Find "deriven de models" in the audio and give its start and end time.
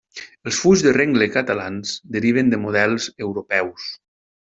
2.17-3.11